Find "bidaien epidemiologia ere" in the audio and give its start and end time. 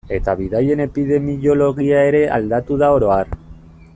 0.37-2.23